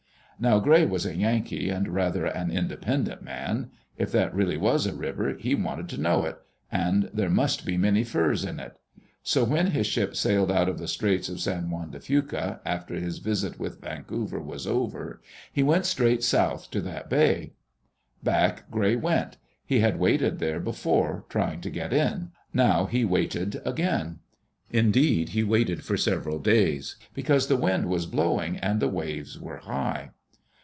Now 0.43 0.57
Gray 0.59 0.87
was 0.87 1.05
a 1.05 1.15
Yankee, 1.15 1.69
and 1.69 1.87
rather 1.87 2.25
an 2.25 2.49
independent 2.49 3.21
man. 3.21 3.69
If 3.99 4.11
that 4.13 4.33
really 4.33 4.57
was 4.57 4.87
a 4.87 4.95
river, 4.95 5.35
he 5.35 5.53
wanted 5.53 5.87
to 5.89 6.01
know 6.01 6.25
it; 6.25 6.39
and 6.71 7.11
there 7.13 7.29
must 7.29 7.63
be 7.63 7.77
many 7.77 8.03
furs 8.03 8.43
in 8.43 8.59
it. 8.59 8.75
So 9.21 9.43
when 9.43 9.67
his 9.67 9.85
ship 9.85 10.15
sailed 10.15 10.51
out 10.51 10.67
of 10.67 10.79
the 10.79 10.87
Straits 10.87 11.29
of 11.29 11.39
San 11.39 11.69
Juan 11.69 11.91
de 11.91 11.99
Fuca, 11.99 12.59
after 12.65 12.95
his 12.95 13.19
visit 13.19 13.59
with 13.59 13.81
Vancouver 13.81 14.39
was 14.41 14.65
over, 14.65 15.21
he 15.53 15.61
went 15.61 15.85
straight 15.85 16.23
south 16.23 16.71
to 16.71 16.81
that 16.81 17.07
bay. 17.07 17.15
^, 17.17 17.27
Digitized 17.27 17.43
by 17.43 17.43
VjOOQ 17.43 17.83
IC 17.83 17.83
EARLY 17.83 17.83
DAYS 17.83 17.83
IN 17.83 18.01
OLD 18.01 18.23
OREGON 18.23 18.23
Back 18.57 18.71
Gray 18.71 18.95
went. 18.95 19.37
He 19.63 19.79
had 19.81 19.99
waited 19.99 20.39
there 20.39 20.59
before, 20.59 21.25
trying 21.29 21.61
to 21.61 21.69
get 21.69 21.93
in; 21.93 22.31
now 22.51 22.85
he 22.87 23.05
waited 23.05 23.61
again. 23.63 24.17
Indeed 24.71 25.29
he 25.29 25.43
waited 25.43 25.83
for 25.83 25.97
several 25.97 26.39
days, 26.39 26.95
because 27.13 27.45
the 27.47 27.55
wind 27.57 27.85
was 27.85 28.07
blowing 28.07 28.57
and 28.57 28.79
the 28.79 28.89
waves 28.89 29.39
were 29.39 29.57
high. 29.57 30.09